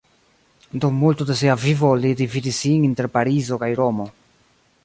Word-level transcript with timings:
Dum 0.85 0.95
multo 1.01 1.27
de 1.29 1.35
sia 1.41 1.57
vivo 1.65 1.93
li 2.05 2.15
dividis 2.23 2.65
sin 2.65 2.89
inter 2.91 3.09
Parizo 3.19 3.61
kaj 3.65 3.73
Romo. 3.83 4.13